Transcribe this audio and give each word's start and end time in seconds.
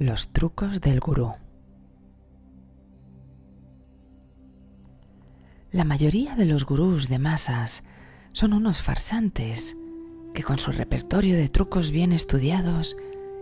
Los 0.00 0.30
trucos 0.32 0.80
del 0.80 0.98
gurú. 0.98 1.34
La 5.70 5.84
mayoría 5.84 6.34
de 6.34 6.46
los 6.46 6.66
gurús 6.66 7.08
de 7.08 7.20
masas 7.20 7.84
son 8.32 8.54
unos 8.54 8.82
farsantes 8.82 9.76
que 10.34 10.42
con 10.42 10.58
su 10.58 10.72
repertorio 10.72 11.36
de 11.36 11.48
trucos 11.48 11.92
bien 11.92 12.12
estudiados 12.12 12.96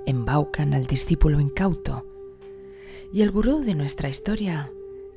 embaucan 0.05 0.75
al 0.75 0.87
discípulo 0.87 1.41
incauto. 1.41 2.07
Y 3.14 3.23
el 3.23 3.30
gurú 3.30 3.61
de 3.61 3.75
nuestra 3.75 4.11
historia 4.11 4.71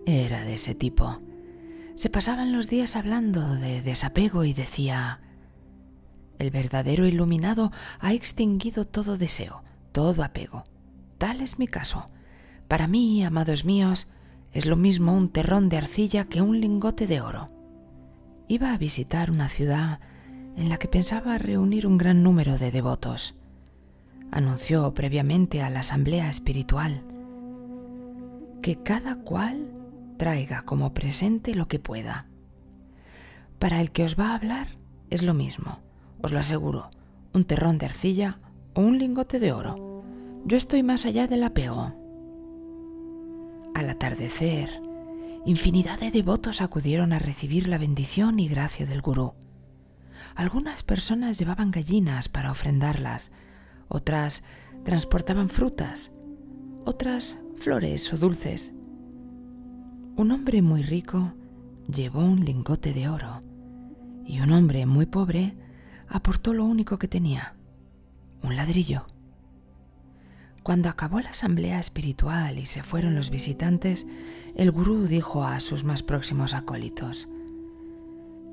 era 0.05 0.45
de 0.45 0.53
ese 0.53 0.73
tipo. 0.73 1.19
Se 1.95 2.09
pasaban 2.09 2.53
los 2.53 2.69
días 2.69 2.95
hablando 2.95 3.55
de 3.55 3.81
desapego 3.81 4.45
y 4.45 4.53
decía, 4.53 5.19
el 6.39 6.49
verdadero 6.49 7.05
iluminado 7.05 7.73
ha 7.99 8.13
extinguido 8.13 8.87
todo 8.87 9.17
deseo, 9.17 9.63
todo 9.91 10.23
apego. 10.23 10.63
Tal 11.17 11.41
es 11.41 11.59
mi 11.59 11.67
caso. 11.67 12.05
Para 12.67 12.87
mí, 12.87 13.23
amados 13.23 13.65
míos, 13.65 14.07
es 14.51 14.65
lo 14.65 14.75
mismo 14.75 15.13
un 15.13 15.29
terrón 15.29 15.69
de 15.69 15.77
arcilla 15.77 16.25
que 16.25 16.41
un 16.41 16.59
lingote 16.59 17.07
de 17.07 17.21
oro. 17.21 17.47
Iba 18.47 18.73
a 18.73 18.77
visitar 18.77 19.31
una 19.31 19.49
ciudad 19.49 19.99
en 20.55 20.69
la 20.69 20.77
que 20.77 20.87
pensaba 20.87 21.37
reunir 21.37 21.87
un 21.87 21.97
gran 21.97 22.23
número 22.23 22.57
de 22.57 22.71
devotos. 22.71 23.35
Anunció 24.31 24.93
previamente 24.93 25.61
a 25.61 25.69
la 25.69 25.81
asamblea 25.81 26.29
espiritual 26.29 27.03
que 28.61 28.81
cada 28.81 29.17
cual 29.17 29.71
traiga 30.17 30.63
como 30.63 30.93
presente 30.93 31.53
lo 31.53 31.67
que 31.67 31.79
pueda. 31.79 32.27
Para 33.59 33.81
el 33.81 33.91
que 33.91 34.03
os 34.03 34.19
va 34.19 34.29
a 34.31 34.35
hablar 34.35 34.67
es 35.09 35.21
lo 35.21 35.33
mismo 35.33 35.85
os 36.25 36.31
lo 36.31 36.39
aseguro, 36.39 36.89
un 37.33 37.45
terrón 37.45 37.77
de 37.77 37.85
arcilla 37.85 38.39
o 38.73 38.81
un 38.81 38.97
lingote 38.97 39.39
de 39.39 39.51
oro. 39.51 39.84
Yo 40.47 40.57
estoy 40.57 40.83
más 40.83 41.07
allá 41.07 41.25
del 41.25 41.43
apego. 41.43 41.91
Al 43.73 43.89
atardecer, 43.89 44.79
infinidad 45.43 45.99
de 45.99 46.11
devotos 46.11 46.61
acudieron 46.61 47.13
a 47.13 47.19
recibir 47.19 47.67
la 47.67 47.79
bendición 47.79 48.39
y 48.39 48.47
gracia 48.47 48.85
del 48.85 49.01
gurú. 49.01 49.33
Algunas 50.35 50.83
personas 50.83 51.39
llevaban 51.39 51.71
gallinas 51.71 52.29
para 52.29 52.51
ofrendarlas, 52.51 53.31
otras 53.87 54.43
transportaban 54.83 55.49
frutas, 55.49 56.11
otras 56.85 57.39
flores 57.55 58.13
o 58.13 58.17
dulces. 58.17 58.71
Un 60.15 60.31
hombre 60.31 60.61
muy 60.61 60.83
rico 60.83 61.33
llevó 61.91 62.19
un 62.19 62.45
lingote 62.45 62.93
de 62.93 63.09
oro 63.09 63.41
y 64.23 64.41
un 64.41 64.51
hombre 64.51 64.85
muy 64.85 65.07
pobre 65.07 65.57
aportó 66.07 66.53
lo 66.53 66.65
único 66.65 66.99
que 66.99 67.07
tenía, 67.07 67.55
un 68.43 68.55
ladrillo. 68.55 69.07
Cuando 70.65 70.89
acabó 70.89 71.19
la 71.19 71.29
asamblea 71.29 71.79
espiritual 71.79 72.57
y 72.57 72.65
se 72.65 72.81
fueron 72.81 73.13
los 73.13 73.29
visitantes, 73.29 74.07
el 74.55 74.71
gurú 74.71 75.05
dijo 75.05 75.43
a 75.43 75.59
sus 75.59 75.83
más 75.83 76.01
próximos 76.01 76.55
acólitos, 76.55 77.27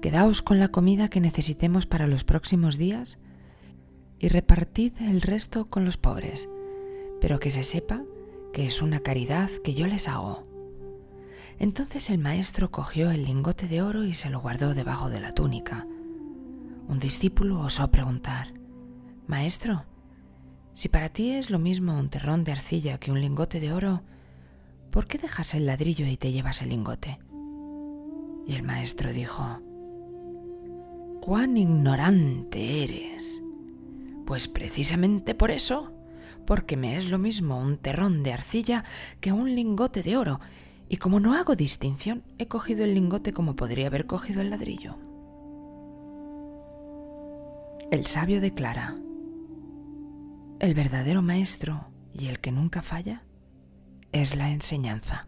Quedaos 0.02 0.42
con 0.42 0.58
la 0.58 0.68
comida 0.68 1.08
que 1.08 1.22
necesitemos 1.22 1.86
para 1.86 2.06
los 2.06 2.22
próximos 2.22 2.77
días 2.77 3.16
y 4.18 4.28
repartid 4.28 4.92
el 5.00 5.22
resto 5.22 5.70
con 5.70 5.86
los 5.86 5.96
pobres, 5.96 6.50
pero 7.18 7.40
que 7.40 7.48
se 7.48 7.64
sepa 7.64 8.02
que 8.52 8.66
es 8.66 8.83
una 8.83 9.00
caridad 9.00 9.48
que 9.64 9.72
yo 9.72 9.86
les 9.86 10.06
hago. 10.06 10.42
Entonces 11.58 12.10
el 12.10 12.18
maestro 12.18 12.70
cogió 12.70 13.10
el 13.10 13.24
lingote 13.24 13.68
de 13.68 13.80
oro 13.80 14.05
y 14.05 14.12
se 14.12 14.28
lo 14.28 14.38
guardó 14.38 14.74
debajo 14.74 15.08
de 15.08 15.20
la 15.20 15.33
túnica, 15.33 15.86
un 16.88 16.98
discípulo 16.98 17.58
osó 17.60 17.90
preguntar, 17.90 18.52
Maestro, 19.27 19.86
si 20.74 20.88
para 20.88 21.10
ti 21.10 21.32
es 21.32 21.50
lo 21.50 21.58
mismo 21.58 21.98
un 21.98 22.08
terrón 22.08 22.44
de 22.44 22.52
arcilla 22.52 22.98
que 22.98 23.10
un 23.10 23.20
lingote 23.20 23.60
de 23.60 23.72
oro, 23.72 24.02
¿por 24.90 25.06
qué 25.06 25.18
dejas 25.18 25.54
el 25.54 25.66
ladrillo 25.66 26.06
y 26.06 26.16
te 26.16 26.33
llevas 26.33 26.62
el 26.62 26.70
lingote? 26.70 27.18
Y 28.46 28.55
el 28.55 28.62
maestro 28.62 29.12
dijo, 29.12 29.61
cuán 31.20 31.56
ignorante 31.56 32.84
eres. 32.84 33.42
Pues 34.27 34.48
precisamente 34.48 35.34
por 35.34 35.50
eso, 35.50 35.92
porque 36.46 36.77
me 36.77 36.96
es 36.96 37.11
lo 37.11 37.18
mismo 37.18 37.58
un 37.58 37.77
terrón 37.77 38.22
de 38.22 38.32
arcilla 38.32 38.84
que 39.20 39.32
un 39.32 39.55
lingote 39.55 40.02
de 40.02 40.16
oro, 40.16 40.40
y 40.88 40.96
como 40.96 41.20
no 41.20 41.34
hago 41.34 41.55
distinción, 41.55 42.22
he 42.38 42.48
cogido 42.48 42.84
el 42.84 42.94
lingote 42.94 43.32
como 43.32 43.56
podría 43.56 43.86
haber 43.86 44.06
cogido 44.06 44.40
el 44.40 44.50
ladrillo. 44.50 44.96
El 47.90 48.06
sabio 48.06 48.40
declara, 48.40 48.96
el 50.62 50.74
verdadero 50.74 51.23
maestro 51.23 51.89
y 52.14 52.28
el 52.28 52.39
que 52.39 52.52
nunca 52.52 52.83
falla 52.83 53.24
es 54.12 54.36
la 54.36 54.50
enseñanza. 54.50 55.27